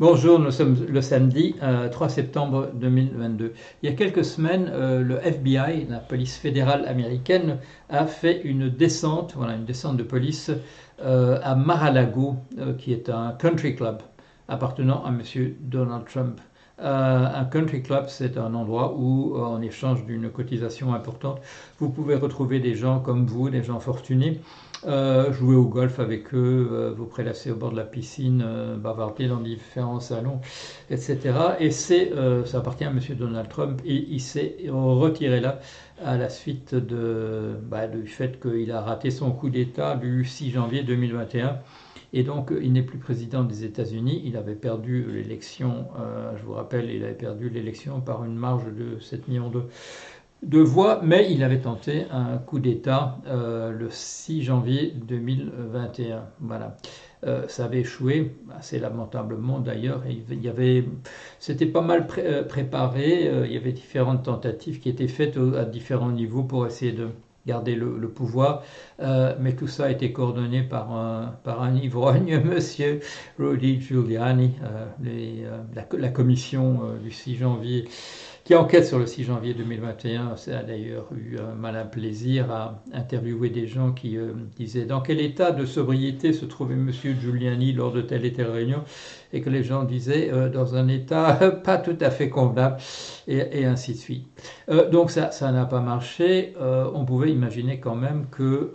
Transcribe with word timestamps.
Bonjour, 0.00 0.38
nous 0.38 0.50
sommes 0.50 0.78
le 0.88 1.02
samedi 1.02 1.56
3 1.60 2.08
septembre 2.08 2.70
2022. 2.72 3.52
Il 3.82 3.90
y 3.90 3.92
a 3.92 3.94
quelques 3.94 4.24
semaines, 4.24 4.70
euh, 4.72 5.02
le 5.02 5.18
FBI, 5.18 5.86
la 5.90 5.98
police 5.98 6.38
fédérale 6.38 6.86
américaine, 6.86 7.58
a 7.90 8.06
fait 8.06 8.40
une 8.40 8.70
descente, 8.70 9.34
voilà, 9.36 9.56
une 9.56 9.66
descente 9.66 9.98
de 9.98 10.02
police 10.02 10.50
euh, 11.02 11.38
à 11.42 11.54
Mar-a-Lago, 11.54 12.36
euh, 12.58 12.72
qui 12.72 12.94
est 12.94 13.10
un 13.10 13.32
country 13.32 13.76
club 13.76 13.98
appartenant 14.48 15.04
à 15.04 15.10
M. 15.10 15.20
Donald 15.60 16.06
Trump. 16.06 16.40
un 16.78 17.44
country 17.44 17.82
club, 17.82 18.06
c'est 18.08 18.38
un 18.38 18.54
endroit 18.54 18.94
où, 18.96 19.36
en 19.36 19.60
échange 19.60 20.06
d'une 20.06 20.30
cotisation 20.30 20.94
importante, 20.94 21.42
vous 21.78 21.90
pouvez 21.90 22.14
retrouver 22.14 22.58
des 22.58 22.74
gens 22.74 23.00
comme 23.00 23.26
vous, 23.26 23.50
des 23.50 23.62
gens 23.62 23.80
fortunés, 23.80 24.40
euh, 24.86 25.30
jouer 25.32 25.56
au 25.56 25.66
golf 25.66 26.00
avec 26.00 26.32
eux, 26.32 26.68
euh, 26.72 26.94
vous 26.96 27.04
prélasser 27.04 27.50
au 27.50 27.56
bord 27.56 27.70
de 27.70 27.76
la 27.76 27.84
piscine, 27.84 28.42
euh, 28.42 28.76
bavarder 28.76 29.28
dans 29.28 29.40
différents 29.40 30.00
salons, 30.00 30.40
etc. 30.88 31.18
Et 31.58 31.70
c'est, 31.70 32.12
ça 32.46 32.58
appartient 32.58 32.84
à 32.84 32.88
M. 32.88 32.98
Donald 33.10 33.48
Trump 33.48 33.80
et 33.84 34.06
il 34.08 34.20
s'est 34.20 34.56
retiré 34.68 35.40
là 35.40 35.60
à 36.02 36.16
la 36.16 36.30
suite 36.30 36.74
de, 36.74 37.56
bah, 37.62 37.88
du 37.88 38.06
fait 38.06 38.40
qu'il 38.40 38.72
a 38.72 38.80
raté 38.80 39.10
son 39.10 39.32
coup 39.32 39.50
d'État 39.50 39.96
du 39.96 40.24
6 40.24 40.50
janvier 40.50 40.82
2021. 40.82 41.58
Et 42.12 42.24
donc, 42.24 42.52
il 42.60 42.72
n'est 42.72 42.82
plus 42.82 42.98
président 42.98 43.44
des 43.44 43.64
États-Unis. 43.64 44.22
Il 44.24 44.36
avait 44.36 44.56
perdu 44.56 45.06
l'élection, 45.12 45.86
je 46.36 46.42
vous 46.42 46.54
rappelle, 46.54 46.90
il 46.90 47.04
avait 47.04 47.14
perdu 47.14 47.50
l'élection 47.50 48.00
par 48.00 48.24
une 48.24 48.34
marge 48.34 48.64
de 48.64 48.98
7 48.98 49.28
millions 49.28 49.50
de 49.50 49.62
de 50.42 50.60
voix, 50.60 51.00
mais 51.02 51.30
il 51.30 51.44
avait 51.44 51.60
tenté 51.60 52.06
un 52.10 52.38
coup 52.38 52.60
d'État 52.60 53.18
euh, 53.26 53.70
le 53.70 53.90
6 53.90 54.42
janvier 54.42 54.94
2021. 55.06 56.24
Voilà. 56.40 56.76
Euh, 57.26 57.46
ça 57.48 57.66
avait 57.66 57.80
échoué 57.80 58.34
assez 58.56 58.78
lamentablement 58.78 59.60
d'ailleurs. 59.60 60.02
Il 60.08 60.42
y 60.42 60.48
avait, 60.48 60.84
c'était 61.38 61.66
pas 61.66 61.82
mal 61.82 62.06
euh, 62.18 62.42
préparé. 62.42 63.30
il 63.44 63.52
y 63.52 63.56
avait 63.56 63.72
différentes 63.72 64.24
tentatives 64.24 64.80
qui 64.80 64.88
étaient 64.88 65.08
faites 65.08 65.36
à 65.36 65.64
différents 65.64 66.12
niveaux 66.12 66.44
pour 66.44 66.66
essayer 66.66 66.92
de 66.92 67.08
garder 67.46 67.74
le, 67.74 68.08
pouvoir, 68.08 68.62
mais 68.98 69.56
tout 69.56 69.66
ça 69.66 69.86
a 69.86 69.90
été 69.90 70.12
coordonné 70.12 70.62
par 70.62 70.92
un, 70.92 71.74
ivrogne, 71.74 72.38
Monsieur 72.44 73.00
Rudy 73.38 73.80
Giuliani, 73.80 74.52
la, 75.02 75.86
la, 75.98 76.08
commission 76.10 76.80
du 77.02 77.10
6 77.10 77.36
janvier 77.36 77.88
qui 78.50 78.56
enquête 78.56 78.84
sur 78.84 78.98
le 78.98 79.06
6 79.06 79.22
janvier 79.22 79.54
2021. 79.54 80.36
Ça 80.36 80.58
a 80.58 80.62
d'ailleurs 80.64 81.06
eu 81.12 81.38
un 81.38 81.54
malin 81.54 81.84
plaisir 81.84 82.50
à 82.50 82.82
interviewer 82.92 83.48
des 83.48 83.68
gens 83.68 83.92
qui 83.92 84.16
euh, 84.16 84.32
disaient 84.56 84.86
dans 84.86 85.00
quel 85.00 85.20
état 85.20 85.52
de 85.52 85.64
sobriété 85.64 86.32
se 86.32 86.46
trouvait 86.46 86.74
M. 86.74 86.90
Giuliani 86.90 87.72
lors 87.72 87.92
de 87.92 88.00
telle 88.00 88.24
et 88.24 88.32
telle 88.32 88.50
réunion, 88.50 88.82
et 89.32 89.40
que 89.40 89.50
les 89.50 89.62
gens 89.62 89.84
disaient 89.84 90.32
euh, 90.32 90.48
dans 90.48 90.74
un 90.74 90.88
état 90.88 91.34
pas 91.64 91.78
tout 91.78 91.96
à 92.00 92.10
fait 92.10 92.28
convenable, 92.28 92.78
et, 93.28 93.64
ainsi 93.64 93.92
de 93.92 93.98
suite. 93.98 94.26
Euh, 94.68 94.90
donc 94.90 95.12
ça, 95.12 95.30
ça 95.30 95.52
n'a 95.52 95.64
pas 95.64 95.80
marché. 95.80 96.54
on 96.58 97.04
pouvait 97.04 97.30
imaginer 97.30 97.78
quand 97.78 97.94
même 97.94 98.26
que 98.32 98.72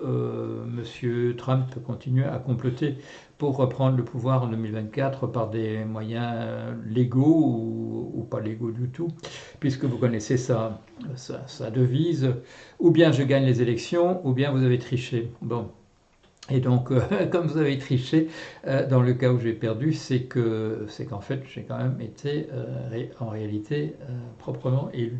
M. 0.69 1.35
Trump 1.35 1.65
continuait 1.85 2.23
à 2.23 2.37
comploter 2.37 2.95
pour 3.37 3.57
reprendre 3.57 3.97
le 3.97 4.03
pouvoir 4.03 4.43
en 4.43 4.47
2024 4.47 5.27
par 5.27 5.49
des 5.49 5.83
moyens 5.83 6.75
légaux 6.87 8.11
ou, 8.13 8.25
pas 8.29 8.39
légaux 8.39 8.71
du 8.71 8.89
tout, 8.89 9.09
puisque 9.59 9.83
vous 9.85 9.97
connaissez 9.97 10.37
sa, 10.37 10.79
devise, 11.73 12.33
ou 12.79 12.91
bien 12.91 13.11
je 13.11 13.23
gagne 13.23 13.45
les 13.45 13.61
élections, 13.61 14.25
ou 14.25 14.33
bien 14.33 14.51
vous 14.51 14.63
avez 14.63 14.79
triché. 14.79 15.31
Bon. 15.41 15.69
Et 16.49 16.59
donc, 16.59 16.91
euh, 16.91 17.01
comme 17.31 17.47
vous 17.47 17.57
avez 17.57 17.77
triché, 17.77 18.27
euh, 18.67 18.87
dans 18.87 19.01
le 19.01 19.13
cas 19.13 19.31
où 19.31 19.39
j'ai 19.39 19.53
perdu, 19.53 19.93
c'est 19.93 20.21
que 20.21 20.85
c'est 20.89 21.05
qu'en 21.05 21.21
fait, 21.21 21.43
j'ai 21.53 21.63
quand 21.63 21.77
même 21.77 21.99
été 22.01 22.47
euh, 22.53 23.05
en 23.19 23.29
réalité 23.29 23.95
proprement 24.37 24.89
élu. 24.93 25.19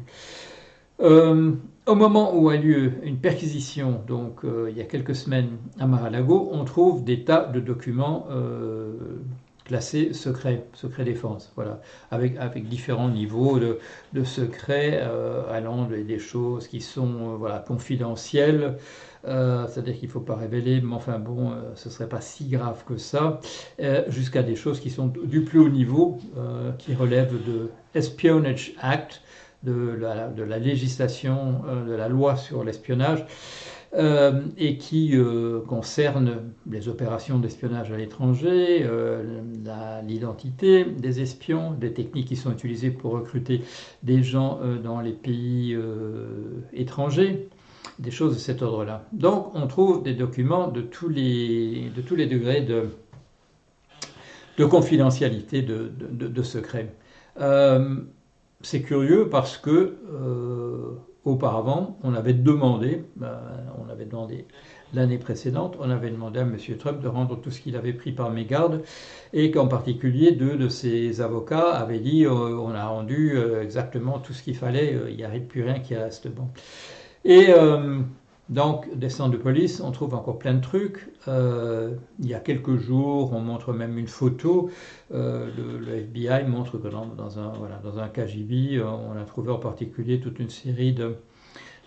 Euh, 1.02 1.52
au 1.86 1.96
moment 1.96 2.36
où 2.36 2.50
a 2.50 2.56
lieu 2.56 2.94
une 3.04 3.18
perquisition, 3.18 4.02
donc 4.08 4.44
euh, 4.44 4.70
il 4.72 4.78
y 4.78 4.82
a 4.82 4.86
quelques 4.86 5.16
semaines 5.16 5.58
à 5.80 5.86
Mar-a-Lago, 5.86 6.50
on 6.52 6.64
trouve 6.64 7.04
des 7.04 7.24
tas 7.24 7.46
de 7.46 7.60
documents 7.60 8.28
euh, 8.32 8.94
classés 9.66 10.14
secret, 10.14 10.66
secret 10.74 11.04
défense, 11.04 11.52
voilà, 11.56 11.82
avec, 12.12 12.68
différents 12.68 13.10
niveaux 13.10 13.60
de, 13.60 13.80
de 14.14 14.24
secret 14.24 15.02
allant 15.52 15.86
des, 15.88 16.20
choses 16.20 16.68
qui 16.68 16.82
sont 16.82 17.36
voilà, 17.38 17.60
confidentielles, 17.60 18.78
c'est-à-dire 19.24 19.98
qu'il 19.98 20.08
ne 20.08 20.14
faut 20.14 20.20
pas 20.20 20.36
révéler, 20.36 20.82
mais 20.82 20.94
enfin 20.94 21.18
bon, 21.18 21.54
ce 21.74 21.90
ne 21.90 21.94
serait 21.94 22.08
pas 22.08 22.22
si 22.22 22.48
grave 22.48 22.84
que 22.86 22.98
ça, 22.98 23.40
jusqu'à 24.08 24.44
des 24.44 24.56
choses 24.56 24.80
qui 24.80 24.92
sont 24.92 25.08
du 25.08 25.42
plus 25.42 25.58
haut 25.58 25.70
niveau, 25.70 26.20
qui 26.78 26.94
relèvent 26.94 27.44
de 27.44 27.72
Espionage 27.96 28.74
Act, 28.80 29.24
de 29.66 30.44
la, 30.44 30.60
législation, 30.60 31.64
euh, 31.68 31.86
de 31.86 31.94
la 31.94 32.08
loi 32.08 32.36
sur 32.36 32.64
l'espionnage, 32.64 33.26
euh, 33.96 34.42
et 34.58 34.78
qui 34.78 35.12
euh, 35.16 35.62
concerne 35.62 36.42
les 36.70 36.90
opérations 36.90 37.40
d'espionnage 37.40 37.92
à 37.92 37.98
l'étranger, 37.98 38.88
l'identité 40.06 40.84
des 40.86 41.22
espions, 41.22 41.72
des 41.72 41.94
techniques 41.94 42.28
qui 42.28 42.36
sont 42.36 42.52
utilisées 42.52 42.92
pour 42.92 43.14
recruter 43.14 43.62
des 44.04 44.22
gens 44.24 44.60
dans 44.84 45.00
les 45.02 45.14
pays 45.14 45.78
étrangers, 46.74 47.48
des 48.00 48.12
choses 48.12 48.34
de 48.34 48.40
cet 48.40 48.62
ordre-là. 48.62 49.06
Donc 49.14 49.52
on 49.56 49.68
trouve 49.68 50.04
des 50.04 50.14
documents 50.14 50.68
de 50.68 50.82
tous 50.82 51.10
les, 51.10 51.90
de 51.96 52.02
tous 52.02 52.16
les 52.16 52.28
degrés 52.28 52.62
de, 52.62 52.90
de 54.58 54.66
confidentialité, 54.66 55.62
de, 55.62 55.90
de 55.98 56.44
secret 56.44 56.94
c'est 58.66 58.82
curieux 58.82 59.30
parce 59.30 59.58
que 59.58 59.98
euh, 60.12 60.98
auparavant, 61.24 62.00
on 62.04 62.14
avait 62.16 62.34
demandé, 62.34 63.04
ben, 63.16 63.40
on 63.78 63.90
avait 63.92 64.06
demandé 64.06 64.48
l'année 64.94 65.20
précédente, 65.20 65.78
on 65.80 65.90
avait 65.90 66.10
demandé 66.10 66.40
à 66.40 66.44
M. 66.44 66.58
Trump 66.80 67.00
de 67.00 67.08
rendre 67.08 67.40
tout 67.40 67.52
ce 67.52 67.62
qu'il 67.62 67.76
avait 67.76 67.94
pris 67.94 68.12
par 68.12 68.32
mégarde 68.32 68.82
et 69.34 69.52
qu'en 69.52 69.68
particulier 69.68 70.32
deux 70.32 70.58
de 70.58 70.68
ses 70.68 71.22
avocats 71.22 71.74
avaient 71.74 72.00
dit 72.00 72.26
euh, 72.26 72.32
on 72.32 72.72
a 72.72 72.88
rendu 72.88 73.38
euh, 73.38 73.62
exactement 73.62 74.18
tout 74.20 74.34
ce 74.34 74.42
qu'il 74.42 74.56
fallait, 74.56 74.98
il 75.10 75.16
n'y 75.16 75.24
a 75.24 75.30
plus 75.30 75.64
rien 75.64 75.80
qui 75.80 75.96
reste 75.96 76.28
bon. 76.28 76.48
Et 77.24 77.48
donc, 78.50 78.96
des 78.96 79.10
centres 79.10 79.32
de 79.32 79.38
police, 79.38 79.82
on 79.82 79.92
trouve 79.92 80.14
encore 80.14 80.38
plein 80.38 80.54
de 80.54 80.62
trucs. 80.62 81.10
Euh, 81.28 81.96
il 82.20 82.28
y 82.28 82.36
a 82.36 82.40
quelques 82.40 82.78
jours, 82.78 83.34
on 83.34 83.40
montre 83.40 83.74
même 83.74 83.98
une 83.98 84.08
photo. 84.08 84.70
Euh, 85.12 85.50
le, 85.58 85.98
FBI 85.98 86.44
montre 86.48 86.78
que 86.78 86.88
dans, 86.88 87.40
un, 87.40 87.54
voilà, 87.54 88.08
KGB, 88.10 88.78
euh, 88.78 88.86
on 88.86 89.20
a 89.20 89.24
trouvé 89.24 89.52
en 89.52 89.58
particulier 89.58 90.20
toute 90.20 90.38
une 90.38 90.52
série 90.52 90.94
de, 90.94 91.16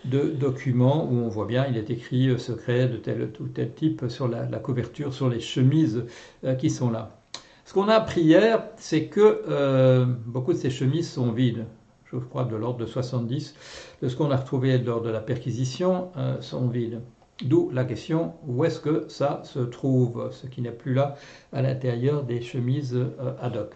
documents 0.03 1.05
où 1.09 1.15
on 1.15 1.29
voit 1.29 1.45
bien, 1.45 1.65
il 1.67 1.77
est 1.77 1.89
écrit 1.89 2.37
secret 2.37 2.87
de 2.87 2.97
tel 2.97 3.31
ou 3.39 3.47
tel 3.47 3.73
type 3.73 4.05
sur 4.09 4.27
la, 4.27 4.45
la 4.45 4.59
couverture, 4.59 5.13
sur 5.13 5.29
les 5.29 5.39
chemises 5.41 6.05
qui 6.57 6.69
sont 6.69 6.89
là. 6.89 7.21
Ce 7.65 7.73
qu'on 7.73 7.87
a 7.87 7.95
appris 7.95 8.21
hier, 8.21 8.63
c'est 8.77 9.05
que 9.07 10.05
beaucoup 10.25 10.53
de 10.53 10.57
ces 10.57 10.69
chemises 10.69 11.09
sont 11.09 11.31
vides 11.33 11.65
je 12.11 12.17
crois 12.17 12.43
de 12.43 12.55
l'ordre 12.55 12.79
de 12.79 12.85
70, 12.85 13.55
de 14.01 14.07
ce 14.07 14.15
qu'on 14.15 14.31
a 14.31 14.37
retrouvé 14.37 14.77
lors 14.77 15.01
de 15.01 15.09
la 15.09 15.19
perquisition, 15.19 16.09
euh, 16.17 16.41
sont 16.41 16.67
vides. 16.67 17.01
D'où 17.43 17.69
la 17.71 17.85
question 17.85 18.33
où 18.47 18.65
est-ce 18.65 18.79
que 18.79 19.05
ça 19.07 19.41
se 19.43 19.59
trouve, 19.59 20.29
ce 20.31 20.47
qui 20.47 20.61
n'est 20.61 20.71
plus 20.71 20.93
là 20.93 21.15
à 21.53 21.61
l'intérieur 21.61 22.23
des 22.23 22.41
chemises 22.41 22.95
euh, 22.95 23.33
ad 23.39 23.55
hoc. 23.55 23.71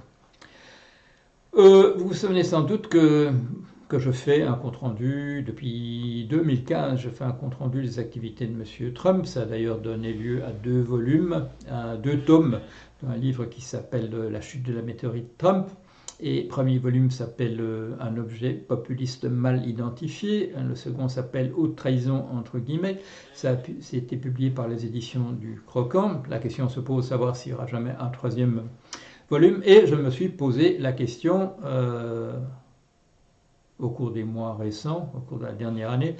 Euh, 1.56 1.94
vous 1.98 2.08
vous 2.08 2.14
souvenez 2.14 2.44
sans 2.44 2.62
doute 2.62 2.88
que, 2.88 3.32
que 3.88 4.00
je 4.00 4.12
fais 4.12 4.42
un 4.42 4.54
compte-rendu 4.54 5.44
depuis 5.44 6.26
2015, 6.30 7.00
je 7.00 7.10
fais 7.10 7.24
un 7.24 7.32
compte-rendu 7.32 7.84
des 7.84 8.00
activités 8.00 8.48
de 8.48 8.54
M. 8.54 8.94
Trump. 8.94 9.26
Ça 9.28 9.44
a 9.44 9.46
d'ailleurs 9.46 9.78
donné 9.78 10.12
lieu 10.12 10.44
à 10.44 10.52
deux 10.52 10.82
volumes, 10.82 11.48
à 11.70 11.96
deux 11.96 12.20
tomes, 12.20 12.60
un 13.08 13.16
livre 13.16 13.46
qui 13.46 13.62
s'appelle 13.62 14.10
La 14.32 14.42
chute 14.42 14.64
de 14.64 14.74
la 14.74 14.82
météorite 14.82 15.38
Trump 15.38 15.68
et 16.20 16.44
premier 16.44 16.78
volume 16.78 17.12
s'appelle 17.12 17.60
euh, 17.60 17.96
Un 18.00 18.18
objet 18.18 18.54
populiste 18.54 19.26
mal 19.26 19.68
identifié. 19.68 20.54
Le 20.68 20.76
second 20.76 21.08
s'appelle 21.08 21.52
Haute 21.56 21.76
trahison 21.76 22.26
entre 22.32 22.60
guillemets. 22.60 23.00
Ça 23.34 23.52
a 23.52 23.54
été 23.94 24.18
publié 24.18 24.50
par 24.50 24.68
les 24.68 24.86
éditions 24.86 25.32
du 25.32 25.62
Croquant. 25.66 26.24
La 26.30 26.40
question 26.40 26.70
se 26.70 26.80
pose 26.80 27.08
savoir 27.08 27.36
s'il 27.36 27.52
y 27.52 27.56
aura 27.56 27.68
jamais 27.68 27.94
un 28.00 28.08
troisième 28.08 28.64
volume. 29.30 29.62
Et 29.66 29.88
je 29.88 29.96
me 29.96 30.10
suis 30.10 30.30
posé 30.30 30.78
la 30.78 30.94
question 30.94 31.54
euh, 31.66 32.40
au 33.80 33.90
cours 33.90 34.12
des 34.12 34.24
mois 34.24 34.56
récents, 34.56 35.12
au 35.16 35.20
cours 35.20 35.40
de 35.40 35.46
la 35.46 35.54
dernière 35.54 35.92
année, 35.92 36.16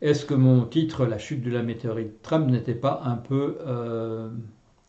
est-ce 0.00 0.24
que 0.24 0.34
mon 0.34 0.64
titre 0.64 1.04
La 1.04 1.18
chute 1.18 1.42
de 1.42 1.50
la 1.50 1.62
météorite 1.62 2.22
Trump 2.22 2.50
n'était 2.50 2.74
pas 2.74 3.02
un 3.04 3.16
peu, 3.16 3.58
euh, 3.66 4.30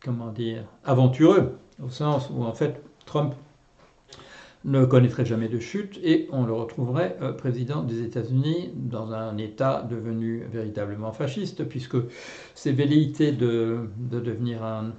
comment 0.04 0.32
dire, 0.32 0.64
aventureux, 0.86 1.58
au 1.84 1.90
sens 1.90 2.30
où 2.34 2.44
en 2.44 2.54
fait 2.54 2.82
Trump 3.06 3.34
ne 4.66 4.86
connaîtrait 4.86 5.26
jamais 5.26 5.48
de 5.48 5.60
chute 5.60 6.00
et 6.04 6.28
on 6.32 6.46
le 6.46 6.54
retrouverait 6.54 7.18
euh, 7.22 7.34
président 7.34 7.84
des 7.84 8.04
États-Unis 8.04 8.72
dans 8.76 9.12
un 9.12 9.38
État 9.38 9.88
devenu 9.90 10.44
véritablement 10.52 11.12
fasciste, 11.12 11.64
puisque 11.66 11.98
ses 12.56 12.72
velléités 12.72 13.32
de, 13.32 13.90
devenir 14.12 14.64
un, 14.64 14.92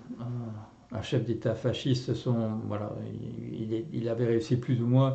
un 0.95 1.03
chef 1.03 1.25
d'État 1.25 1.55
fasciste, 1.55 2.15
son, 2.15 2.61
voilà, 2.69 2.93
il, 3.93 4.09
avait 4.09 4.27
réussi 4.27 4.57
plus 4.57 4.81
ou 4.83 4.87
moins 4.87 5.15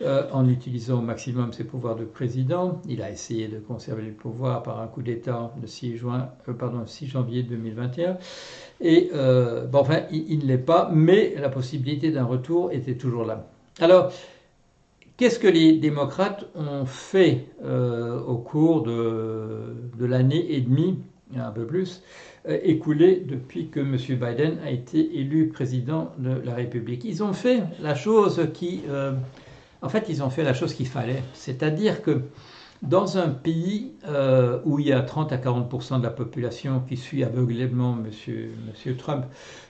euh, 0.00 0.24
en 0.32 0.48
utilisant 0.48 0.98
au 0.98 1.02
maximum 1.02 1.52
ses 1.52 1.64
pouvoirs 1.64 1.96
de 1.96 2.04
président. 2.04 2.80
Il 2.88 3.02
a 3.02 3.10
essayé 3.10 3.48
de 3.48 3.58
conserver 3.58 4.02
le 4.02 4.12
pouvoir 4.12 4.62
par 4.62 4.80
un 4.80 4.86
coup 4.86 5.02
d'État 5.02 5.52
le 5.60 5.66
6, 5.66 5.96
juin, 5.96 6.30
euh, 6.48 6.52
pardon, 6.54 6.86
6 6.86 7.06
janvier 7.08 7.42
2021. 7.42 8.16
Et 8.80 9.10
euh, 9.12 9.66
bon, 9.66 9.80
enfin, 9.80 10.02
il, 10.10 10.38
ne 10.38 10.46
l'est 10.46 10.56
pas, 10.56 10.90
mais 10.92 11.34
la 11.36 11.50
possibilité 11.50 12.10
d'un 12.10 12.24
retour 12.24 12.72
était 12.72 12.96
toujours 12.96 13.24
là. 13.24 13.46
Alors, 13.80 14.12
Qu'est-ce 15.18 15.40
que 15.40 15.48
les 15.48 15.72
démocrates 15.72 16.44
ont 16.54 16.86
fait 16.86 17.46
au 17.60 18.36
cours 18.36 18.84
de, 18.84 19.74
l'année 19.98 20.54
et 20.54 20.60
demie, 20.60 21.00
un 21.36 21.50
peu 21.50 21.66
plus, 21.66 22.04
euh, 22.48 22.58
écoulé 22.62 23.16
depuis 23.26 23.68
que 23.68 23.80
M. 23.80 23.96
Biden 23.96 24.58
a 24.64 24.70
été 24.70 25.18
élu 25.18 25.48
président 25.48 26.12
de 26.18 26.40
la 26.44 26.54
République? 26.54 27.04
Ils 27.04 27.22
ont 27.22 27.32
fait 27.32 27.64
la 27.80 27.94
chose 27.94 28.48
qui... 28.54 28.82
Euh, 28.88 29.12
en 29.82 29.88
fait, 29.88 30.06
ils 30.08 30.22
ont 30.22 30.30
fait 30.30 30.44
la 30.44 30.54
chose 30.54 30.72
qu'il 30.72 30.86
fallait. 30.86 31.22
C'est-à-dire 31.34 32.00
que 32.02 32.22
dans 32.82 33.18
un 33.18 33.28
pays 33.28 33.92
euh, 34.06 34.60
où 34.64 34.78
il 34.78 34.86
y 34.86 34.92
a 34.92 35.00
30 35.00 35.32
à 35.32 35.36
40% 35.36 35.98
de 35.98 36.04
la 36.04 36.10
population 36.10 36.80
qui 36.88 36.96
suit 36.96 37.24
aveuglément 37.24 37.96
M. 37.98 38.10
Monsieur, 38.68 38.96
Trump, 38.96 39.24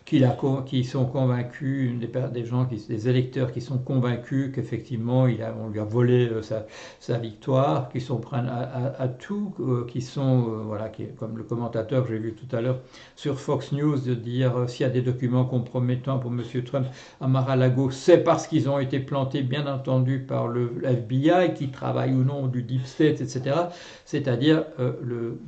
qui, 0.05 0.84
sont 0.84 1.05
convaincus, 1.06 1.93
des, 2.32 2.44
gens, 2.44 2.66
des 2.88 3.08
électeurs 3.08 3.52
qui 3.52 3.60
sont 3.60 3.78
convaincus 3.78 4.52
qu'effectivement 4.55 5.22
on 5.22 5.69
lui 5.69 5.81
a 5.81 5.84
volé 5.84 6.28
euh, 6.28 6.43
sa, 6.43 7.19
victoire, 7.19 7.88
qui 7.88 8.00
sont 8.00 8.19
prêts 8.19 8.38
à, 8.38 9.08
tout, 9.08 9.55
euh, 9.60 9.87
qui 9.87 10.00
sont, 10.02 10.43
voilà, 10.66 10.90
comme 11.19 11.37
le 11.37 11.44
commentateur 11.44 12.05
que 12.05 12.10
j'ai 12.10 12.19
vu 12.19 12.34
tout 12.34 12.55
à 12.56 12.60
l'heure 12.60 12.81
sur 13.16 13.40
Fox 13.40 13.72
News, 13.72 13.99
de 13.99 14.14
dire 14.14 14.69
s'il 14.69 14.87
y 14.87 14.88
a 14.88 14.93
des 14.93 15.02
documents 15.02 15.44
compromettants 15.44 16.19
pour 16.19 16.31
M. 16.31 16.43
Trump 16.64 16.87
à 17.20 17.28
Mar-a-Lago, 17.28 17.90
c'est 17.90 18.19
parce 18.19 18.46
qu'ils 18.46 18.69
ont 18.69 18.78
été 18.78 19.00
plantés, 19.00 19.43
bien 19.43 19.66
entendu, 19.66 20.20
par 20.20 20.49
le 20.49 20.72
FBI, 20.82 21.55
qui 21.55 21.69
travaille 21.69 22.12
ou 22.12 22.25
non 22.25 22.46
du 22.46 22.62
Deep 22.62 22.87
etc. 23.06 23.56
C'est-à-dire 24.04 24.64
euh, 24.80 24.92
le, 25.02 25.38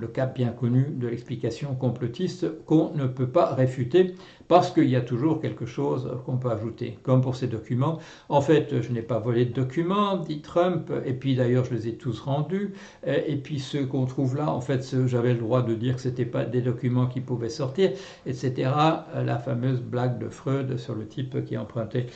le 0.00 0.08
cas 0.08 0.26
bien 0.26 0.50
connu 0.50 0.86
de 0.90 1.08
l'explication 1.08 1.74
complotiste 1.74 2.46
qu'on 2.64 2.92
ne 2.94 3.06
peut 3.06 3.28
pas 3.28 3.54
réfuter 3.54 4.14
parce 4.48 4.72
qu'il 4.72 4.88
y 4.88 4.96
a 4.96 5.02
toujours 5.02 5.40
quelque 5.40 5.66
chose 5.66 6.10
qu'on 6.24 6.38
peut 6.38 6.50
ajouter, 6.50 6.98
comme 7.02 7.20
pour 7.20 7.36
ces 7.36 7.46
documents. 7.46 7.98
En 8.30 8.40
fait, 8.40 8.80
je 8.80 8.92
n'ai 8.92 9.02
pas 9.02 9.18
volé 9.18 9.44
de 9.44 9.52
documents, 9.52 10.16
dit 10.16 10.40
Trump, 10.40 10.90
et 11.04 11.12
puis 11.12 11.36
d'ailleurs, 11.36 11.66
je 11.66 11.74
les 11.74 11.88
ai 11.88 11.94
tous 11.94 12.20
rendus, 12.20 12.72
et 13.06 13.36
puis 13.36 13.60
ceux 13.60 13.84
qu'on 13.84 14.06
trouve 14.06 14.36
là, 14.36 14.50
en 14.50 14.62
fait, 14.62 14.96
j'avais 15.06 15.34
le 15.34 15.40
droit 15.40 15.62
de 15.62 15.74
dire 15.74 15.96
que 15.96 16.00
ce 16.00 16.08
n'étaient 16.08 16.24
pas 16.24 16.44
des 16.44 16.62
documents 16.62 17.06
qui 17.06 17.20
pouvaient 17.20 17.50
sortir, 17.50 17.90
etc. 18.26 18.70
La 19.14 19.38
fameuse 19.38 19.80
blague 19.82 20.18
de 20.18 20.28
Freud 20.30 20.78
sur 20.78 20.94
le 20.94 21.06
type 21.06 21.44
qui 21.44 21.58
empruntait, 21.58 22.06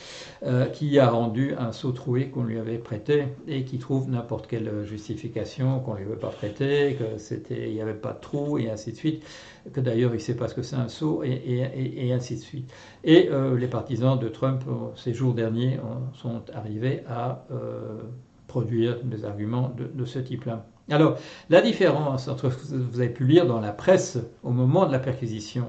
euh, 0.43 0.65
qui 0.65 0.97
a 0.97 1.09
rendu 1.09 1.53
un 1.57 1.71
saut 1.71 1.91
troué 1.91 2.29
qu'on 2.29 2.43
lui 2.43 2.57
avait 2.57 2.79
prêté, 2.79 3.25
et 3.47 3.63
qui 3.63 3.77
trouve 3.77 4.09
n'importe 4.09 4.47
quelle 4.47 4.83
justification 4.85 5.79
qu'on 5.79 5.93
ne 5.93 5.99
lui 5.99 6.05
veut 6.05 6.17
pas 6.17 6.29
prêter, 6.29 6.97
que 6.97 7.19
c'était, 7.19 7.72
il 7.73 7.77
n'y 7.77 7.81
avait 7.81 7.93
pas 7.93 8.13
de 8.13 8.19
trou, 8.19 8.57
et 8.57 8.69
ainsi 8.69 8.91
de 8.91 8.97
suite 8.97 9.23
que 9.71 9.79
d'ailleurs 9.79 10.11
il 10.11 10.17
ne 10.17 10.21
sait 10.21 10.35
pas 10.35 10.47
ce 10.47 10.53
que 10.53 10.61
c'est 10.61 10.75
un 10.75 10.89
saut, 10.89 11.23
et, 11.23 12.11
ainsi 12.13 12.35
de 12.35 12.41
suite. 12.41 12.71
Et 13.03 13.29
euh, 13.31 13.57
les 13.57 13.67
partisans 13.67 14.17
de 14.19 14.27
Trump, 14.27 14.63
euh, 14.67 14.95
ces 14.95 15.13
jours 15.13 15.33
derniers, 15.33 15.79
sont 16.13 16.43
arrivés 16.53 17.03
à 17.07 17.45
euh, 17.51 18.01
produire 18.47 19.03
des 19.03 19.25
arguments 19.25 19.73
de, 19.75 20.05
ce 20.05 20.19
type-là. 20.19 20.65
Alors, 20.89 21.17
la 21.49 21.61
différence 21.61 22.27
entre 22.27 22.49
ce 22.49 22.71
que 22.71 22.75
vous 22.75 22.99
avez 22.99 23.09
pu 23.09 23.25
lire 23.25 23.47
dans 23.47 23.59
la 23.59 23.71
presse 23.71 24.17
au 24.43 24.51
moment 24.51 24.85
de 24.85 24.91
la 24.91 24.99
perquisition, 24.99 25.67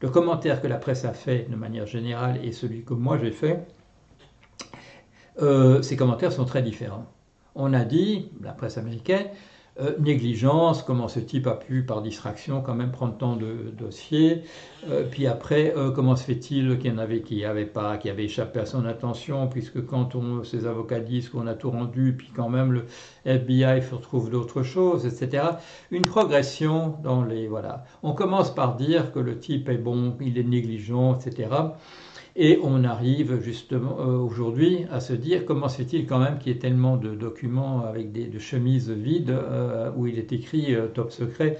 le 0.00 0.10
commentaire 0.10 0.60
que 0.60 0.66
la 0.66 0.78
presse 0.78 1.04
a 1.04 1.12
fait 1.12 1.48
de 1.48 1.56
manière 1.56 1.86
générale 1.86 2.38
et 2.44 2.52
celui 2.52 2.82
que 2.82 2.94
moi 2.94 3.18
j'ai 3.18 3.30
fait, 3.30 3.66
ces 5.82 5.96
commentaires 5.96 6.32
sont 6.32 6.44
très 6.44 6.62
différents. 6.62 7.06
On 7.54 7.72
a 7.72 7.84
dit, 7.84 8.30
la 8.40 8.52
presse 8.52 8.78
américaine, 8.78 9.26
euh, 9.80 9.92
négligence, 10.00 10.82
comment 10.82 11.06
ce 11.06 11.20
type 11.20 11.46
a 11.46 11.54
pu, 11.54 11.84
par 11.84 12.02
distraction, 12.02 12.62
quand 12.62 12.74
même 12.74 12.90
prendre 12.90 13.16
tant 13.16 13.36
de 13.36 13.72
dossiers. 13.78 14.42
Euh, 14.88 15.04
puis 15.08 15.26
après, 15.26 15.72
euh, 15.76 15.90
comment 15.90 16.16
se 16.16 16.24
fait-il 16.24 16.78
qu'il 16.78 16.90
y 16.90 16.94
en 16.94 16.98
avait 16.98 17.20
qui 17.20 17.42
n'avaient 17.42 17.64
pas, 17.64 17.96
qui 17.96 18.10
avaient 18.10 18.24
échappé 18.24 18.58
à 18.60 18.66
son 18.66 18.84
attention, 18.86 19.46
puisque 19.46 19.86
quand 19.86 20.16
on, 20.16 20.42
ses 20.42 20.66
avocats 20.66 21.00
disent 21.00 21.28
qu'on 21.28 21.46
a 21.46 21.54
tout 21.54 21.70
rendu, 21.70 22.14
puis 22.16 22.30
quand 22.34 22.48
même 22.48 22.72
le 22.72 22.86
FBI 23.24 23.80
retrouve 23.92 24.30
d'autres 24.30 24.62
choses, 24.62 25.06
etc. 25.06 25.44
Une 25.90 26.02
progression 26.02 26.96
dans 27.02 27.24
les 27.24 27.46
voilà. 27.46 27.84
On 28.02 28.12
commence 28.12 28.52
par 28.52 28.76
dire 28.76 29.12
que 29.12 29.18
le 29.20 29.38
type 29.38 29.68
est 29.68 29.78
bon, 29.78 30.16
il 30.20 30.38
est 30.38 30.44
négligent, 30.44 31.16
etc. 31.16 31.48
Et 32.40 32.60
on 32.62 32.84
arrive 32.84 33.40
justement 33.42 33.96
euh, 33.98 34.16
aujourd'hui 34.16 34.86
à 34.92 35.00
se 35.00 35.12
dire 35.12 35.44
comment 35.44 35.68
se 35.68 35.78
fait-il 35.78 36.06
quand 36.06 36.20
même 36.20 36.38
qu'il 36.38 36.52
y 36.52 36.54
ait 36.54 36.60
tellement 36.60 36.96
de 36.96 37.12
documents 37.12 37.84
avec 37.84 38.12
des 38.12 38.28
de 38.28 38.38
chemises 38.38 38.90
vides 38.90 39.30
euh, 39.30 39.90
où 39.96 40.06
il 40.06 40.20
est 40.20 40.32
écrit 40.32 40.72
euh, 40.72 40.86
top 40.86 41.10
secret, 41.10 41.58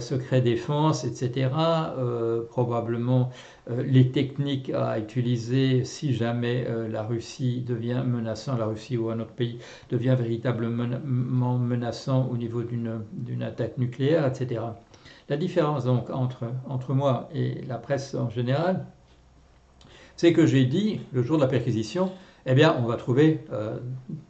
secret 0.00 0.40
défense, 0.40 1.04
etc. 1.04 1.50
probablement 2.48 3.28
les 3.68 4.10
techniques 4.10 4.70
à 4.70 4.98
utiliser 4.98 5.84
si 5.84 6.14
jamais 6.14 6.66
la 6.90 7.02
Russie 7.02 7.60
devient 7.60 8.02
menaçant, 8.06 8.56
la 8.56 8.66
Russie 8.66 8.96
ou 8.96 9.10
un 9.10 9.20
autre 9.20 9.34
pays 9.34 9.58
devient 9.90 10.16
véritablement 10.18 10.88
menaçant 11.58 12.28
au 12.32 12.38
niveau 12.38 12.62
d'une 12.62 13.42
attaque 13.42 13.76
nucléaire, 13.76 14.26
etc. 14.26 14.62
La 15.28 15.36
différence 15.36 15.84
donc 15.84 16.08
entre, 16.08 16.44
entre 16.68 16.94
moi 16.94 17.28
et 17.34 17.62
la 17.68 17.76
presse 17.78 18.14
en 18.14 18.30
général, 18.30 18.86
c'est 20.16 20.32
que 20.32 20.46
j'ai 20.46 20.64
dit, 20.64 21.00
le 21.12 21.22
jour 21.22 21.36
de 21.36 21.42
la 21.42 21.48
perquisition, 21.48 22.10
eh 22.48 22.54
bien, 22.54 22.76
on 22.78 22.86
va 22.86 22.94
trouver 22.94 23.40
euh, 23.52 23.76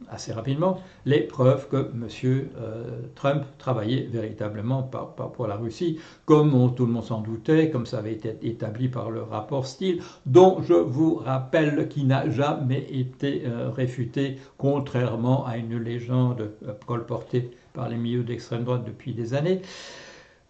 assez 0.09 0.33
rapidement 0.33 0.81
les 1.05 1.19
preuves 1.19 1.67
que 1.69 1.91
M. 1.93 2.07
Euh, 2.25 3.01
Trump 3.13 3.43
travaillait 3.59 4.07
véritablement 4.11 4.81
pour 4.81 5.45
la 5.45 5.55
Russie, 5.55 5.99
comme 6.25 6.73
tout 6.75 6.87
le 6.87 6.91
monde 6.91 7.03
s'en 7.03 7.21
doutait, 7.21 7.69
comme 7.69 7.85
ça 7.85 7.99
avait 7.99 8.13
été 8.13 8.35
établi 8.41 8.89
par 8.89 9.11
le 9.11 9.21
rapport 9.21 9.67
Steele, 9.67 10.01
dont 10.25 10.63
je 10.63 10.73
vous 10.73 11.15
rappelle 11.15 11.87
qu'il 11.89 12.07
n'a 12.07 12.27
jamais 12.27 12.87
été 12.89 13.43
euh, 13.45 13.69
réfuté, 13.69 14.37
contrairement 14.57 15.45
à 15.45 15.57
une 15.57 15.77
légende 15.77 16.53
colportée 16.87 17.51
par 17.73 17.87
les 17.87 17.97
milieux 17.97 18.23
d'extrême 18.23 18.63
droite 18.63 18.83
depuis 18.83 19.13
des 19.13 19.35
années. 19.35 19.61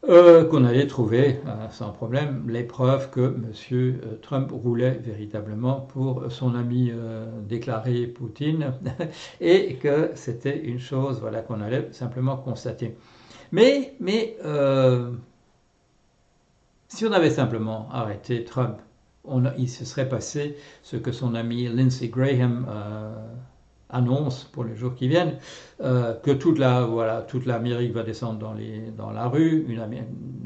Euh, 0.03 0.45
qu'on 0.45 0.63
allait 0.63 0.85
trouver 0.85 1.41
euh, 1.47 1.69
sans 1.69 1.89
problème 1.89 2.47
les 2.47 2.63
preuves 2.63 3.09
que 3.09 3.35
M. 3.35 3.51
Euh, 3.73 4.15
Trump 4.21 4.51
roulait 4.51 4.91
véritablement 4.91 5.81
pour 5.81 6.31
son 6.31 6.53
ami 6.55 6.91
déclaré 7.47 8.05
Poutine 8.05 8.73
et 9.41 9.75
que 9.75 10.11
c'était 10.13 10.57
une 10.59 10.79
chose 10.79 11.19
voilà, 11.19 11.41
qu'on 11.41 11.61
allait 11.61 11.89
simplement 11.91 12.37
constater. 12.37 12.95
Mais, 13.51 13.95
mais 13.99 14.37
si 16.87 17.05
on 17.05 17.11
avait 17.11 17.31
simplement 17.31 17.89
arrêté 17.91 18.43
Trump, 18.43 18.77
il 19.57 19.69
se 19.69 19.83
serait 19.83 20.07
passé 20.07 20.57
ce 20.83 20.95
que 20.95 21.11
son 21.11 21.33
ami 21.35 21.67
Lindsey 21.67 22.07
Graham 22.07 22.67
annonce 23.89 24.43
pour 24.43 24.63
les 24.63 24.75
jours 24.75 24.95
qui 24.95 25.07
viennent 25.07 25.35
euh, 25.81 26.13
que 26.13 26.31
toute 26.31 26.59
la 26.59 26.81
voilà 26.85 27.21
toute 27.21 27.45
l'Amérique 27.45 27.93
va 27.93 28.03
descendre 28.03 28.39
dans 28.39 28.53
les 28.53 28.91
dans 28.97 29.11
la 29.11 29.27
rue 29.27 29.65
une 29.67 29.81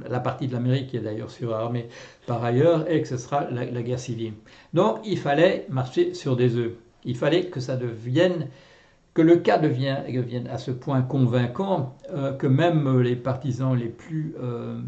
la 0.07 0.19
partie 0.19 0.48
de 0.48 0.53
l'Amérique 0.53 0.88
qui 0.88 0.98
est 0.98 1.01
d'ailleurs 1.01 1.31
surarmée 1.31 1.89
par 2.27 2.43
ailleurs 2.43 2.89
et 2.89 3.01
que 3.01 3.07
ce 3.07 3.17
sera 3.17 3.50
la, 3.50 3.65
guerre 3.65 4.00
civile 4.00 4.33
donc 4.74 5.00
il 5.05 5.17
fallait 5.17 5.65
marcher 5.69 6.13
sur 6.13 6.36
des 6.36 6.55
œufs 6.55 6.74
il 7.03 7.17
fallait 7.17 7.45
que 7.45 7.60
ça 7.60 7.77
devienne 7.77 8.48
que 9.13 9.21
le 9.21 9.38
cas 9.38 9.57
devienne, 9.57 10.05
devienne 10.13 10.48
à 10.48 10.57
ce 10.57 10.71
point 10.71 11.01
convaincant 11.01 11.95
euh, 12.13 12.33
que 12.33 12.48
même 12.48 13.00
les 13.00 13.15
partisans 13.15 13.75
les 13.75 13.89
plus 13.89 14.36
euh, 14.39 14.79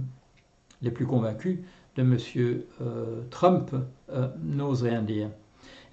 les 0.81 0.91
plus 0.91 1.05
convaincus 1.05 1.60
de 1.95 2.01
M. 2.01 2.17
Trump 3.29 3.72
n'osent 4.43 4.83
rien 4.83 5.01
dire. 5.03 5.29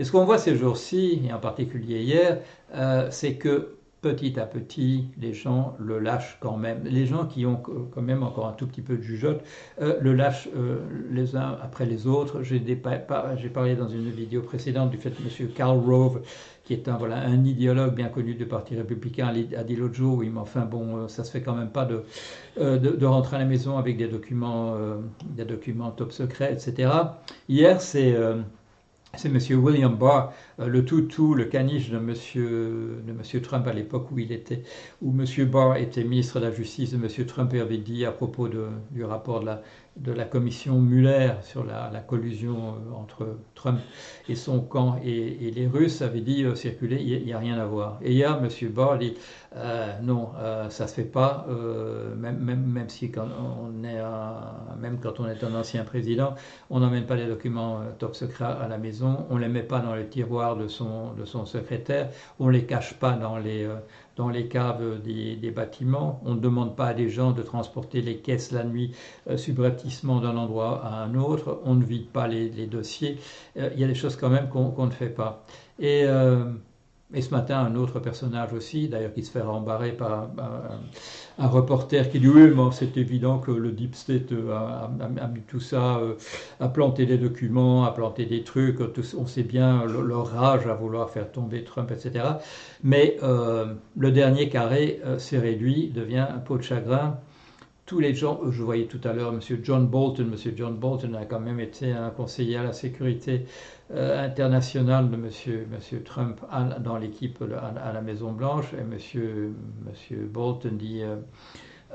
Et 0.01 0.05
ce 0.05 0.13
qu'on 0.13 0.25
voit 0.25 0.39
ces 0.39 0.57
jours-ci, 0.57 1.21
et 1.29 1.31
en 1.31 1.39
particulier 1.39 2.01
hier, 2.01 2.39
euh, 2.75 3.09
c'est 3.11 3.35
que 3.35 3.75
petit 4.01 4.41
à 4.41 4.47
petit, 4.47 5.09
les 5.21 5.35
gens 5.35 5.77
le 5.79 5.99
lâchent 5.99 6.39
quand 6.41 6.57
même. 6.57 6.81
Les 6.85 7.05
gens 7.05 7.27
qui 7.27 7.45
ont 7.45 7.57
quand 7.57 8.01
même 8.01 8.23
encore 8.23 8.47
un 8.47 8.55
tout 8.55 8.67
petit 8.67 8.81
peu 8.81 8.97
de 8.97 9.03
jugeote 9.03 9.43
euh, 9.83 9.99
le 10.01 10.15
lâchent 10.15 10.49
euh, 10.57 10.79
les 11.11 11.37
uns 11.37 11.59
après 11.63 11.85
les 11.85 12.07
autres. 12.07 12.43
J'ai 12.43 12.65
parlé 13.51 13.77
dans 13.77 13.89
une 13.89 14.09
vidéo 14.09 14.41
précédente 14.41 14.89
du 14.89 14.97
fait 14.97 15.11
que 15.11 15.21
M. 15.23 15.51
Karl 15.55 15.79
Rove, 15.79 16.23
qui 16.65 16.73
est 16.73 16.89
un, 16.89 16.97
voilà, 16.97 17.19
un 17.19 17.45
idéologue 17.45 17.95
bien 17.95 18.09
connu 18.09 18.35
du 18.35 18.47
Parti 18.47 18.77
républicain, 18.77 19.31
a 19.55 19.65
dit 19.65 19.77
l'autre 19.77 19.97
jour, 19.97 20.17
oui, 20.17 20.31
mais 20.33 20.41
enfin 20.41 20.65
bon, 20.65 21.09
ça 21.09 21.25
se 21.25 21.31
fait 21.31 21.43
quand 21.43 21.55
même 21.55 21.69
pas 21.69 21.85
de, 21.85 22.05
de, 22.59 22.79
de, 22.79 23.07
rentrer 23.07 23.37
à 23.37 23.41
la 23.41 23.45
maison 23.45 23.77
avec 23.77 23.99
des 23.99 24.09
documents, 24.09 24.77
des 25.25 25.45
documents 25.45 25.91
top 25.91 26.13
secrets, 26.13 26.55
etc. 26.55 26.91
Hier, 27.51 27.83
c'est 27.83 28.17
c'est 29.17 29.29
M. 29.29 29.63
William 29.63 29.95
Barr, 29.95 30.33
le 30.67 30.85
toutou, 30.85 31.35
le 31.35 31.45
caniche 31.45 31.91
de 31.91 31.97
M. 31.97 32.15
De 33.07 33.13
monsieur 33.13 33.43
Trump 33.43 33.67
à 33.67 33.73
l'époque 33.73 34.11
où 34.11 34.19
il 34.19 34.33
était, 34.33 34.63
où 35.03 35.11
M. 35.11 35.47
Barr 35.47 35.77
était 35.77 36.05
ministre 36.05 36.41
de 36.41 36.47
la 36.47 36.53
Justice 36.53 36.93
de 36.93 36.97
M. 36.97 37.27
Trump 37.27 37.53
avait 37.55 37.79
dit 37.79 38.05
à 38.05 38.13
propos 38.13 38.49
du 38.49 39.05
rapport 39.05 39.41
de 39.41 39.47
la 39.47 39.63
de 39.97 40.13
la 40.13 40.25
commission 40.25 40.81
Muller 40.81 41.33
sur 41.43 41.65
la, 41.65 41.91
collusion 42.07 42.75
euh, 42.75 42.95
entre 42.95 43.37
Trump 43.55 43.81
et 44.29 44.35
son 44.35 44.61
camp 44.61 44.99
et, 45.05 45.51
les 45.51 45.67
Russes 45.67 46.01
avait 46.01 46.21
dit 46.21 46.45
euh, 46.45 46.55
circuler, 46.55 47.03
il 47.03 47.25
n'y 47.25 47.33
a, 47.33 47.39
rien 47.39 47.59
à 47.59 47.67
voir. 47.67 47.99
Et 48.03 48.13
hier, 48.13 48.41
M. 48.43 48.69
Barr 48.71 48.99
dit 48.99 49.15
euh, 49.57 49.93
non, 50.03 50.31
ça 50.69 50.85
ne 50.85 50.89
se 50.89 50.95
fait 50.95 51.05
pas, 51.05 51.47
même, 52.17 52.39
même, 52.39 52.65
même, 52.65 52.89
si 52.89 53.11
quand 53.11 53.27
on 53.27 53.85
est 53.85 53.99
un, 53.99 54.77
même 54.79 54.99
quand 55.01 55.21
on 55.21 55.29
est 55.29 55.43
un 55.43 55.55
ancien 55.55 55.85
président, 55.85 56.35
on 56.71 56.81
n'emmène 56.81 57.05
pas 57.05 57.17
les 57.17 57.27
documents 57.27 57.81
top 57.99 58.15
secret 58.15 58.45
à 58.45 58.69
la 58.69 58.79
maison, 58.79 59.27
on 59.29 59.37
ne 59.37 59.41
les 59.41 59.49
met 59.49 59.63
pas 59.63 59.81
dans 59.81 59.95
le 59.95 60.09
tiroir 60.09 60.50
de 60.57 60.69
son, 60.69 61.13
de 61.13 61.25
son 61.25 61.47
secrétaire, 61.47 62.11
on 62.39 62.47
ne 62.47 62.53
les 62.53 62.65
cache 62.65 62.95
pas 62.95 63.13
dans 63.13 63.39
les 63.39 63.69
dans 64.21 64.29
les 64.29 64.49
caves 64.49 65.01
des, 65.03 65.51
bâtiments. 65.51 66.21
On 66.27 66.35
ne 66.35 66.41
demande 66.41 66.77
pas 66.77 66.89
à 66.89 66.95
des 66.95 67.09
gens 67.09 67.33
de 67.33 67.41
transporter 67.41 68.03
les 68.03 68.19
caisses 68.19 68.53
la 68.53 68.65
nuit 68.65 68.93
euh, 69.31 69.39
subrepticement 69.39 70.21
d'un 70.21 70.37
endroit 70.37 70.85
à 70.85 71.03
un 71.03 71.15
autre. 71.15 71.63
On 71.65 71.75
ne 71.75 71.83
vide 71.83 72.09
pas 72.09 72.29
les, 72.29 72.67
dossiers. 72.67 73.19
Euh, 73.57 73.71
il 73.73 73.81
y 73.81 73.85
a 73.85 73.87
des 73.87 73.95
choses 73.95 74.17
quand 74.17 74.29
même 74.29 74.51
qu'on 74.51 74.85
ne 74.85 74.91
fait 74.91 75.09
pas. 75.09 75.43
Et 75.79 76.05
euh, 76.05 76.45
et 77.13 77.23
ce 77.23 77.31
matin, 77.31 77.59
un 77.59 77.75
autre 77.75 77.99
personnage 77.99 78.53
aussi, 78.53 78.89
d'ailleurs 78.89 79.13
qui 79.13 79.25
se 79.25 79.33
fait 79.33 79.41
rembarrer 79.41 79.93
par 79.93 80.31
un, 81.39 81.47
reporter 81.49 82.09
qui 82.09 82.21
dit 82.21 82.29
oui, 82.29 82.53
c'est 82.71 82.97
évident 82.97 83.39
que 83.39 83.51
le 83.51 83.73
Deep 83.73 83.97
State 83.97 84.33
a, 84.33 84.89
mis 85.27 85.41
tout 85.41 85.59
ça, 85.59 85.97
euh, 85.97 86.15
a 86.61 86.69
planté 86.69 87.07
des 87.07 87.19
documents, 87.19 87.85
a 87.85 87.93
planté 87.93 88.27
des 88.27 88.45
trucs, 88.45 88.79
on 89.19 89.27
sait 89.27 89.43
bien 89.43 89.85
leur 89.87 90.29
rage 90.29 90.67
à 90.67 90.75
vouloir 90.75 91.11
faire 91.11 91.33
tomber 91.33 91.65
Trump, 91.65 91.91
etc. 91.91 92.25
Mais 92.85 93.17
euh, 93.23 93.75
le 93.97 94.13
dernier 94.13 94.49
carré 94.49 95.01
euh, 95.05 95.19
s'est 95.19 95.39
réduit, 95.39 95.89
devient 95.89 96.27
un 96.31 96.39
pot 96.39 96.59
de 96.59 96.63
chagrin 96.63 97.19
tous 97.91 97.99
les 97.99 98.15
gens, 98.15 98.39
je 98.49 98.63
voyais 98.63 98.85
tout 98.85 99.01
à 99.03 99.13
l'heure 99.13 99.33
M. 99.33 99.41
John 99.65 99.89
Bolton, 99.89 100.31
M. 100.33 100.53
John 100.55 100.77
Bolton 100.77 101.13
a 101.15 101.25
quand 101.25 101.41
même 101.41 101.59
été 101.59 101.91
un 101.91 102.11
conseiller 102.11 102.57
à 102.57 102.63
la 102.63 102.73
sécurité 102.73 103.47
euh, 103.93 104.25
internationale 104.25 105.11
de 105.11 105.17
M. 105.17 105.23
Monsieur, 105.73 106.05
Trump 106.05 106.41
dans 106.85 106.97
l'équipe 106.97 107.43
à, 107.43 107.93
la 107.93 108.01
Maison 108.01 108.31
Blanche, 108.31 108.67
et 108.75 108.83
M. 108.83 108.91
Monsieur, 108.93 110.29
Bolton 110.33 110.71
dit 110.75 111.03
euh, 111.03 111.17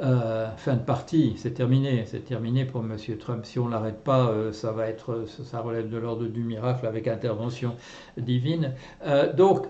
euh, 0.01 0.49
fin 0.57 0.73
de 0.73 0.83
partie, 0.83 1.35
c'est 1.37 1.53
terminé, 1.53 2.03
c'est 2.05 2.25
terminé 2.25 2.65
pour 2.65 2.81
M. 2.81 2.97
Trump. 3.17 3.45
Si 3.45 3.57
on 3.57 3.69
l'arrête 3.69 4.03
pas, 4.03 4.33
ça 4.51 4.73
va 4.73 4.89
être, 4.89 5.23
ça 5.45 5.61
relève 5.61 5.89
de 5.89 5.97
l'ordre 5.97 6.25
du 6.25 6.43
miracle 6.43 6.87
avec 6.87 7.07
intervention 7.07 7.73
divine. 8.17 8.73
donc 9.37 9.67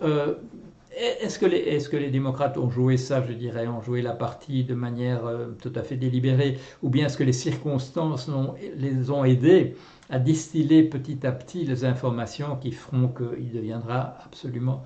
est-ce 0.96 1.40
que, 1.40 1.46
les, 1.46 1.58
est 1.58 1.90
que, 1.90 1.98
les, 1.98 2.10
démocrates 2.10 2.58
ont 2.58 2.70
joué 2.70 2.98
ça, 2.98 3.24
je 3.26 3.34
dirais, 3.34 3.68
ont 3.68 3.82
joué 3.82 4.02
la 4.02 4.14
partie 4.14 4.64
de 4.64 4.76
manière 4.76 5.26
euh, 5.26 5.48
tout 5.62 5.72
à 5.76 5.84
fait 5.84 5.98
délibérée, 5.98 6.58
ou 6.82 6.90
bien 6.90 7.08
est-ce 7.08 7.18
que 7.18 7.24
les 7.24 7.34
circonstances 7.34 8.30
les 8.78 9.12
ont 9.12 9.26
aidés 9.26 9.76
à 10.10 10.20
distiller 10.20 10.84
petit 10.84 11.26
à 11.26 11.32
petit 11.32 11.66
les 11.66 11.84
informations 11.84 12.56
qui 12.56 12.72
feront 12.72 13.10
qu'il 13.10 13.52
deviendra 13.52 14.18
absolument 14.24 14.84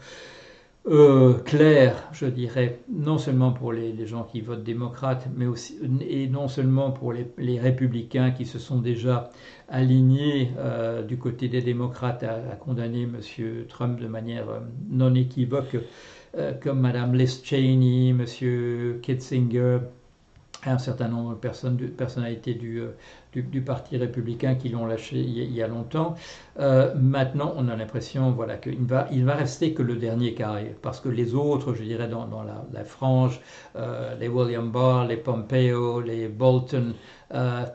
euh, 0.90 1.34
clair, 1.46 2.10
je 2.14 2.26
dirais, 2.26 2.80
non 2.90 3.18
seulement 3.20 3.52
pour 3.52 3.72
les, 3.72 4.08
gens 4.08 4.24
qui 4.24 4.42
votent 4.42 4.64
démocrates, 4.64 5.28
mais 5.36 5.46
aussi, 5.46 5.78
et 6.02 6.28
non 6.28 6.48
seulement 6.48 6.92
pour 6.92 7.14
les, 7.14 7.60
républicains 7.60 8.32
qui 8.32 8.46
se 8.46 8.58
sont 8.58 8.80
déjà 8.80 9.30
alignés 9.68 10.52
euh, 10.58 11.04
du 11.04 11.18
côté 11.18 11.48
des 11.48 11.62
démocrates 11.62 12.24
à, 12.24 12.56
condamner 12.56 13.04
M. 13.04 13.20
Trump 13.68 14.00
de 14.00 14.08
manière 14.08 14.50
euh, 14.50 14.60
non 14.90 15.14
équivoque, 15.14 15.78
comme 16.62 16.82
Mme 16.82 17.16
Liz 17.16 17.42
Cheney, 17.44 18.10
M. 18.10 19.00
Kitzinger, 19.02 19.80
un 20.66 20.78
certain 20.78 21.08
nombre 21.08 21.32
de, 21.40 21.88
personnalités 21.88 22.54
du, 22.54 22.82
euh, 22.82 22.92
du, 23.34 23.62
Parti 23.62 23.98
républicain 23.98 24.56
qui 24.56 24.70
l'ont 24.70 24.86
lâché 24.86 25.18
il 25.18 25.54
y 25.54 25.64
a 25.64 25.68
longtemps. 25.68 26.16
Euh, 26.60 26.94
maintenant, 26.96 27.54
on 27.56 27.68
a 27.70 27.76
l'impression 27.76 28.32
voilà, 28.32 28.58
qu'il 28.58 28.86
va, 28.86 29.08
il 29.12 29.26
va 29.26 29.36
rester 29.36 29.74
que 29.74 29.82
le 29.82 29.96
dernier 29.96 30.34
carré, 30.34 30.76
parce 30.82 31.00
que 31.00 31.10
les 31.10 31.34
autres, 31.34 31.74
je 31.74 31.84
dirais, 31.84 32.08
dans, 32.08 32.28
la, 32.74 32.84
frange, 32.84 33.40
euh, 33.76 34.16
les 34.20 34.28
William 34.28 34.70
Barr, 34.70 35.06
les 35.06 35.18
Pompeo, 35.18 36.02
les 36.02 36.28
Bolton, 36.28 36.94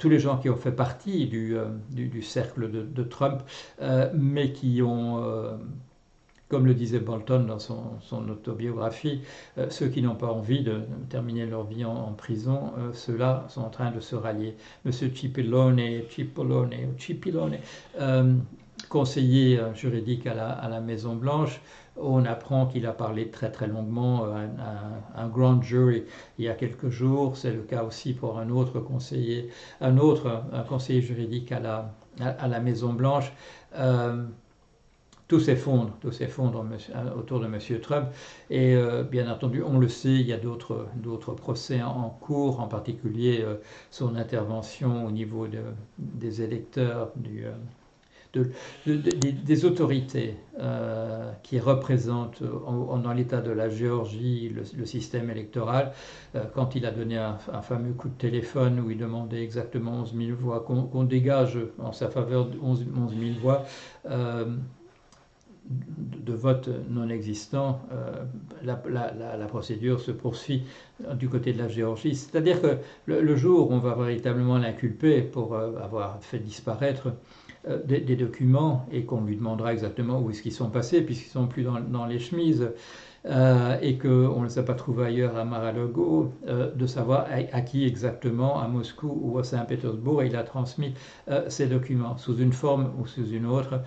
tous 0.00 0.08
les 0.08 0.18
gens 0.18 0.38
qui 0.38 0.50
ont 0.50 0.56
fait 0.56 0.72
partie 0.72 1.26
du, 1.26 2.22
cercle 2.22 2.70
de 2.70 3.02
Trump, 3.04 3.42
mais 4.12 4.52
qui 4.52 4.82
ont 4.82 5.22
comme 6.48 6.66
le 6.66 6.74
disait 6.74 7.00
Bolton 7.00 7.46
dans 7.46 7.58
son, 7.58 8.28
autobiographie, 8.28 9.22
euh, 9.58 9.66
ceux 9.70 9.88
qui 9.88 10.02
n'ont 10.02 10.14
pas 10.14 10.28
envie 10.28 10.62
de 10.62 10.82
terminer 11.08 11.46
leur 11.46 11.64
vie 11.64 11.84
en, 11.84 12.12
prison, 12.12 12.72
euh, 12.78 12.92
ceux-là 12.92 13.46
sont 13.48 13.62
en 13.62 13.70
train 13.70 13.90
de 13.90 14.00
se 14.00 14.14
rallier. 14.14 14.56
Monsieur 14.84 15.10
Cipollone, 15.14 15.80
Cipollone, 16.10 16.74
Cipollone 16.98 17.56
euh, 17.98 18.34
conseiller 18.88 19.60
juridique 19.74 20.26
à 20.26 20.34
la, 20.34 20.80
Maison 20.80 21.16
Blanche, 21.16 21.60
on 21.96 22.24
apprend 22.24 22.66
qu'il 22.66 22.86
a 22.86 22.92
parlé 22.92 23.30
très 23.30 23.50
très 23.50 23.66
longuement 23.66 24.24
à 24.24 25.22
un, 25.22 25.28
grand 25.28 25.62
jury 25.62 26.04
il 26.38 26.44
y 26.44 26.48
a 26.48 26.54
quelques 26.54 26.90
jours. 26.90 27.36
C'est 27.36 27.52
le 27.52 27.62
cas 27.62 27.84
aussi 27.84 28.12
pour 28.12 28.38
un 28.38 28.50
autre 28.50 28.80
conseiller, 28.80 29.48
un 29.80 29.96
autre 29.96 30.42
conseiller 30.68 31.00
juridique 31.00 31.52
à 31.52 31.60
la, 31.60 31.94
à, 32.20 32.48
la 32.48 32.60
Maison 32.60 32.92
Blanche 32.92 33.32
tout 35.28 35.40
s'effondre, 35.40 35.96
tout 36.00 36.12
s'effondre 36.12 36.64
autour 37.16 37.40
de 37.40 37.46
M. 37.46 37.58
Trump. 37.80 38.08
Et 38.50 38.74
euh, 38.74 39.02
bien 39.02 39.30
entendu, 39.30 39.62
on 39.62 39.78
le 39.78 39.88
sait, 39.88 40.14
il 40.14 40.26
y 40.26 40.32
a 40.32 40.36
d'autres, 40.36 40.86
procès 41.34 41.82
en, 41.82 42.10
cours, 42.10 42.60
en 42.60 42.68
particulier 42.68 43.40
euh, 43.42 43.54
son 43.90 44.16
intervention 44.16 45.06
au 45.06 45.10
niveau 45.10 45.46
des 45.98 46.42
électeurs, 46.42 47.12
euh, 47.26 47.52
des 48.84 49.64
autorités 49.64 50.34
qui 51.44 51.60
représentent 51.60 52.42
dans 52.42 53.12
l'état 53.12 53.40
de 53.40 53.52
la 53.52 53.68
Géorgie 53.68 54.48
le, 54.76 54.84
système 54.84 55.30
électoral, 55.30 55.92
quand 56.52 56.74
il 56.74 56.84
a 56.84 56.90
donné 56.90 57.16
un, 57.16 57.38
fameux 57.62 57.92
coup 57.92 58.08
de 58.08 58.14
téléphone 58.14 58.80
où 58.80 58.90
il 58.90 58.98
demandait 58.98 59.42
exactement 59.42 60.00
11 60.00 60.14
000 60.16 60.36
voix, 60.36 60.64
qu'on, 60.64 61.04
dégage 61.04 61.58
en 61.78 61.92
sa 61.92 62.08
faveur 62.08 62.48
11, 62.60 62.86
11 62.96 63.14
000 63.16 63.38
voix 63.40 63.64
de 65.66 66.32
vote 66.32 66.68
non 66.90 67.08
existant, 67.08 67.80
euh, 67.92 68.24
la, 68.64 69.46
procédure 69.46 70.00
se 70.00 70.10
poursuit 70.10 70.64
du 71.14 71.28
côté 71.28 71.52
de 71.52 71.58
la 71.58 71.68
Géorgie. 71.68 72.14
C'est-à-dire 72.14 72.60
que 72.60 72.76
le, 73.06 73.36
jour 73.36 73.70
où 73.70 73.74
on 73.74 73.78
va 73.78 73.94
véritablement 73.94 74.58
l'inculper 74.58 75.22
pour 75.22 75.54
euh, 75.54 75.72
avoir 75.82 76.18
fait 76.22 76.38
disparaître 76.38 77.12
euh, 77.68 77.78
des, 77.84 78.16
documents 78.16 78.86
et 78.92 79.04
qu'on 79.04 79.22
lui 79.22 79.36
demandera 79.36 79.72
exactement 79.72 80.20
où 80.20 80.30
est-ce 80.30 80.42
qu'ils 80.42 80.52
sont 80.52 80.70
passés, 80.70 81.02
puisqu'ils 81.02 81.30
sont 81.30 81.46
plus 81.46 81.62
dans, 81.62 82.06
les 82.06 82.18
chemises, 82.18 82.70
et 83.26 83.96
qu'on 83.96 84.40
ne 84.40 84.44
les 84.44 84.58
a 84.58 84.62
pas 84.62 84.74
trouvés 84.74 85.06
ailleurs 85.06 85.38
à 85.38 85.46
Mar-a-Lago, 85.46 86.30
de 86.46 86.86
savoir 86.86 87.26
à, 87.30 87.60
qui 87.62 87.86
exactement, 87.86 88.60
à 88.60 88.68
Moscou 88.68 89.18
ou 89.18 89.38
à 89.38 89.44
Saint-Pétersbourg, 89.44 90.24
il 90.24 90.36
a 90.36 90.42
transmis 90.42 90.92
ces 91.48 91.66
documents, 91.66 92.18
sous 92.18 92.36
une 92.36 92.52
forme 92.52 92.92
ou 93.00 93.06
sous 93.06 93.26
une 93.30 93.46
autre. 93.46 93.80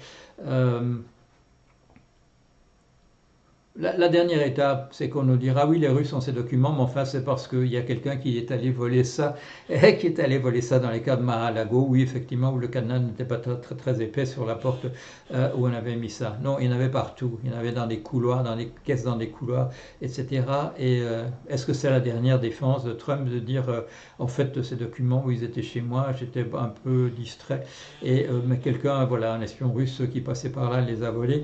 La, 3.79 4.09
dernière 4.09 4.41
étape, 4.41 4.89
c'est 4.91 5.07
qu'on 5.07 5.21
nous 5.21 5.37
dira 5.37 5.67
oui, 5.67 5.77
les 5.77 5.87
Russes 5.87 6.11
ont 6.13 6.19
ces 6.19 6.31
documents, 6.31 6.73
mais 6.73 6.81
enfin, 6.81 7.05
c'est 7.05 7.23
parce 7.23 7.47
qu'il 7.47 7.67
y 7.67 7.77
a 7.77 7.83
quelqu'un 7.83 8.17
qui 8.17 8.39
est 8.39 8.49
allé 8.49 8.71
voler 8.71 9.03
ça, 9.03 9.35
et 9.69 9.97
qui 9.97 10.07
est 10.07 10.19
allé 10.19 10.39
voler 10.39 10.61
ça 10.61 10.79
dans 10.79 10.89
les 10.89 11.03
cas 11.03 11.15
de 11.15 11.21
Mar-a-Lago, 11.21 11.85
oui, 11.87 12.01
effectivement, 12.01 12.51
où 12.51 12.57
le 12.57 12.69
cadenas 12.69 12.97
n'était 12.97 13.23
pas 13.23 13.37
très, 13.37 13.75
très, 13.75 14.01
épais 14.01 14.25
sur 14.25 14.47
la 14.47 14.55
porte 14.55 14.87
euh, 15.31 15.51
où 15.55 15.67
on 15.67 15.73
avait 15.73 15.95
mis 15.95 16.09
ça. 16.09 16.37
Non, 16.41 16.57
il 16.59 16.65
y 16.65 16.69
en 16.69 16.71
avait 16.71 16.89
partout. 16.89 17.37
Il 17.43 17.51
y 17.51 17.53
en 17.53 17.57
avait 17.57 17.71
dans 17.71 17.85
des 17.85 17.99
couloirs, 17.99 18.41
dans 18.41 18.55
des 18.55 18.71
caisses 18.83 19.03
dans 19.03 19.15
des 19.15 19.29
couloirs, 19.29 19.69
etc. 20.01 20.41
Et 20.79 21.01
euh, 21.03 21.25
est-ce 21.47 21.67
que 21.67 21.73
c'est 21.73 21.91
la 21.91 21.99
dernière 21.99 22.39
défense 22.39 22.83
de 22.83 22.93
Trump 22.93 23.29
de 23.29 23.37
dire, 23.37 23.69
euh, 23.69 23.81
en 24.17 24.27
fait, 24.27 24.63
ces 24.63 24.75
documents 24.75 25.23
où 25.23 25.29
ils 25.29 25.43
étaient 25.43 25.61
chez 25.61 25.81
moi, 25.81 26.07
j'étais 26.17 26.47
un 26.57 26.73
peu 26.83 27.11
distrait, 27.15 27.63
et 28.01 28.25
mais 28.47 28.57
quelqu'un, 28.57 29.05
voilà, 29.05 29.33
un 29.33 29.41
espion 29.41 29.71
russe 29.71 30.01
qui 30.11 30.21
passait 30.21 30.51
par 30.51 30.71
là, 30.71 30.81
les 30.81 31.03
a 31.03 31.11
volés, 31.11 31.43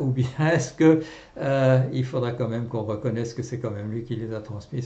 ou 0.00 0.06
bien 0.06 0.26
est-ce 0.52 0.72
que 0.72 1.00
euh, 1.52 1.80
il 1.92 2.04
faudra 2.04 2.32
quand 2.32 2.48
même 2.48 2.66
qu'on 2.68 2.82
reconnaisse 2.82 3.34
que 3.34 3.42
c'est 3.42 3.58
quand 3.60 3.70
même 3.70 3.90
lui 3.90 4.04
qui 4.04 4.16
les 4.16 4.32
a 4.34 4.40
transmis 4.40 4.82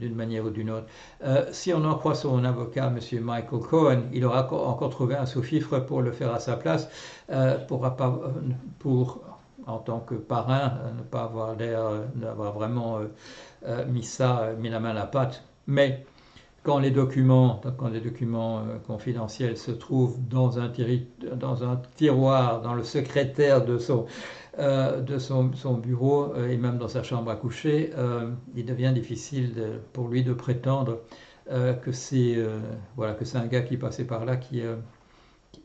d'une 0.00 0.14
manière 0.14 0.44
ou 0.44 0.50
d'une 0.50 0.70
autre. 0.70 0.86
Euh, 1.24 1.46
si 1.50 1.72
on 1.72 1.84
en 1.84 1.94
croit 1.96 2.14
son 2.14 2.44
avocat, 2.44 2.86
M. 2.86 3.20
Michael 3.20 3.60
Cohen, 3.60 4.02
il 4.12 4.24
aura 4.24 4.48
encore 4.52 4.90
trouvé 4.90 5.16
un 5.16 5.26
sous-fifre 5.26 5.80
pour 5.80 6.02
le 6.02 6.12
faire 6.12 6.32
à 6.32 6.38
sa 6.38 6.56
place, 6.56 6.88
euh, 7.30 7.58
pour, 7.66 7.90
pour, 8.78 9.20
en 9.66 9.78
tant 9.78 10.00
que 10.00 10.14
parrain, 10.14 10.74
ne 10.96 11.02
pas 11.02 11.24
avoir 11.24 11.56
l'air 11.56 11.80
d'avoir 12.14 12.52
vraiment 12.52 13.00
mis 13.88 14.04
ça, 14.04 14.50
mis 14.58 14.68
la 14.68 14.78
main 14.78 14.90
à 14.90 14.94
la 14.94 15.06
pâte. 15.06 15.42
Mais 15.66 16.04
quand 16.64 16.78
les 16.78 16.90
documents, 16.90 17.60
quand 17.76 17.88
les 17.88 18.00
documents 18.00 18.64
confidentiels 18.86 19.56
se 19.58 19.70
trouvent 19.70 20.18
dans 20.28 20.58
un, 20.58 20.70
tiroir, 21.94 22.62
dans 22.62 22.74
le 22.74 22.82
secrétaire 22.82 23.64
de 23.64 23.78
son, 23.78 24.06
euh, 24.58 25.02
bureau 25.82 26.32
euh, 26.34 26.48
et 26.48 26.56
même 26.56 26.78
dans 26.78 26.88
sa 26.88 27.02
chambre 27.02 27.30
à 27.30 27.36
coucher, 27.36 27.90
euh, 27.96 28.30
il 28.56 28.64
devient 28.64 28.92
difficile 28.94 29.80
pour 29.92 30.08
lui 30.08 30.24
de 30.24 30.32
prétendre 30.32 31.00
que 31.82 31.92
c'est 31.92 32.38
voilà, 32.96 33.14
un 33.34 33.46
gars 33.46 33.60
qui 33.60 33.76
passait 33.76 34.06
par 34.06 34.24
là 34.24 34.36
qui 34.36 34.62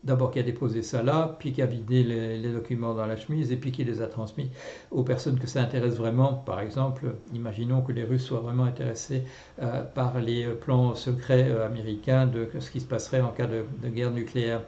d'abord 0.03 0.31
qui 0.31 0.39
a 0.39 0.43
déposé 0.43 0.81
ça 0.81 1.03
là, 1.03 1.35
puis 1.39 1.51
qui 1.51 1.61
a 1.61 1.65
vidé 1.65 2.03
les, 2.03 2.51
documents 2.51 2.93
dans 2.93 3.05
la 3.05 3.17
chemise, 3.17 3.51
et 3.51 3.57
puis 3.57 3.71
qui 3.71 3.83
les 3.83 4.01
a 4.01 4.07
transmis 4.07 4.49
aux 4.91 5.03
personnes 5.03 5.39
que 5.39 5.47
ça 5.47 5.61
intéresse 5.61 5.95
vraiment. 5.95 6.33
Par 6.33 6.59
exemple, 6.59 7.15
imaginons 7.33 7.81
que 7.81 7.91
les 7.91 8.03
Russes 8.03 8.25
soient 8.25 8.39
vraiment 8.39 8.63
intéressés 8.63 9.23
euh, 9.61 9.83
par 9.83 10.19
les 10.19 10.45
plans 10.45 10.95
secrets 10.95 11.49
euh, 11.49 11.65
américains 11.65 12.27
de 12.27 12.47
ce 12.59 12.71
qui 12.71 12.79
se 12.79 12.87
passerait 12.87 13.21
en 13.21 13.29
cas 13.29 13.47
de, 13.47 13.65
guerre 13.89 14.11
nucléaire. 14.11 14.61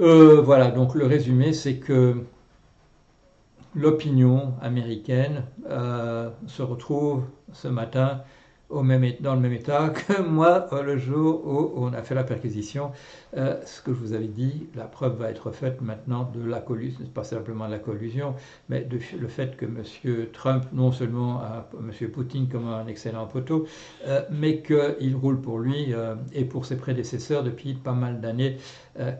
Euh, 0.00 0.40
voilà, 0.40 0.70
donc 0.70 0.94
le 0.94 1.06
résumé, 1.06 1.52
c'est 1.52 1.76
que 1.76 2.22
l'opinion 3.74 4.54
américaine 4.60 5.44
se 5.68 6.62
retrouve 6.62 7.22
ce 7.52 7.68
matin 7.68 8.22
même, 8.72 9.12
dans 9.20 9.34
le 9.34 9.40
même 9.40 9.52
état 9.52 9.88
que 10.08 10.22
moi 10.22 10.68
euh, 10.72 10.82
le 10.82 10.96
jour 10.96 11.46
où 11.46 11.72
on 11.76 11.92
a 11.92 12.02
fait 12.02 12.14
la 12.14 12.24
perquisition. 12.24 12.92
Euh, 13.36 13.60
ce 13.64 13.80
que 13.82 13.92
je 13.92 13.98
vous 13.98 14.12
avais 14.12 14.26
dit, 14.26 14.68
la 14.74 14.84
preuve 14.84 15.18
va 15.18 15.30
être 15.30 15.50
faite 15.50 15.80
maintenant 15.80 16.30
de 16.34 16.44
la 16.44 16.60
collusion, 16.60 17.04
pas 17.14 17.24
simplement 17.24 17.66
la 17.66 17.78
collusion, 17.78 18.34
mais 18.68 18.80
de, 18.82 18.98
le 19.18 19.28
fait 19.28 19.56
que 19.56 19.66
M. 19.66 19.82
Trump, 20.32 20.64
non 20.72 20.92
seulement 20.92 21.40
a 21.40 21.68
M. 21.78 22.10
Poutine 22.10 22.48
comme 22.48 22.68
un 22.68 22.86
excellent 22.86 23.26
poteau, 23.26 23.66
euh, 24.06 24.22
mais 24.30 24.62
qu'il 24.62 25.16
roule 25.16 25.40
pour 25.40 25.58
lui 25.58 25.94
et 26.32 26.44
pour 26.44 26.66
ses 26.66 26.76
prédécesseurs 26.76 27.42
depuis 27.42 27.74
pas 27.74 27.92
mal 27.92 28.20
d'années, 28.20 28.56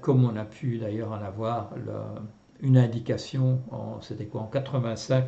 comme 0.01 0.25
on 0.25 0.37
a 0.37 0.45
pu 0.45 0.79
d'ailleurs 0.79 1.13
en 1.13 1.23
avoir 1.23 1.73
une 2.63 2.77
indication, 2.77 3.61
c'était 4.01 4.27
quoi, 4.27 4.43
en 4.43 4.47
85 4.47 5.25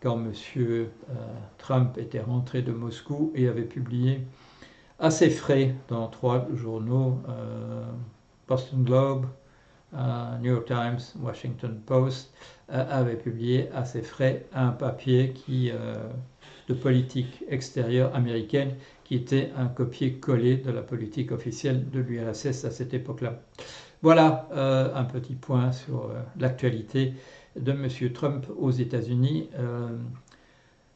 quand 0.00 0.18
M. 0.18 0.32
Euh, 0.56 0.86
Trump 1.58 1.98
était 1.98 2.20
rentré 2.20 2.62
de 2.62 2.72
Moscou 2.72 3.32
et 3.34 3.48
avait 3.48 3.64
publié 3.64 4.20
assez 4.98 5.30
frais 5.30 5.74
dans 5.88 6.08
trois 6.08 6.48
journaux, 6.54 7.18
euh, 7.28 7.84
Boston 8.48 8.82
Globe, 8.82 9.26
euh, 9.94 10.38
New 10.38 10.52
York 10.52 10.66
Times, 10.66 11.00
Washington 11.22 11.80
Post, 11.84 12.32
avait 12.68 13.16
publié 13.16 13.68
assez 13.74 14.00
frais 14.00 14.46
un 14.54 14.68
papier 14.68 15.32
qui, 15.32 15.72
de 16.68 16.74
politique 16.74 17.42
extérieure 17.48 18.14
américaine 18.14 18.76
qui 19.02 19.16
était 19.16 19.50
un 19.56 19.66
copier-coller 19.66 20.58
de 20.58 20.70
la 20.70 20.82
politique 20.82 21.32
officielle 21.32 21.90
de 21.90 21.98
l'URSS 21.98 22.64
à 22.64 22.70
cette 22.70 22.94
époque-là. 22.94 23.40
Voilà 24.02 24.48
un 24.94 25.02
petit 25.02 25.34
point 25.34 25.72
sur 25.72 26.12
l'actualité 26.38 27.14
de 27.56 27.72
M. 27.72 27.88
Trump 28.12 28.46
aux 28.58 28.70
États-Unis. 28.70 29.48
Euh, 29.58 29.88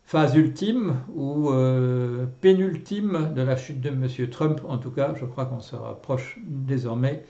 phase 0.04 0.34
ultime 0.36 1.00
ou 1.14 1.50
euh, 1.50 2.26
pénultime 2.40 3.32
de 3.34 3.42
la 3.42 3.56
chute 3.56 3.80
de 3.80 3.88
M. 3.88 4.08
Trump. 4.30 4.60
En 4.68 4.78
tout 4.78 4.90
cas, 4.90 5.14
je 5.18 5.24
crois 5.24 5.46
qu'on 5.46 5.60
se 5.60 5.76
rapproche 5.76 6.38
désormais 6.44 7.24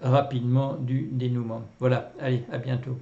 rapidement 0.00 0.74
du 0.74 1.08
dénouement. 1.10 1.62
Voilà, 1.80 2.12
allez, 2.20 2.44
à 2.52 2.58
bientôt. 2.58 2.96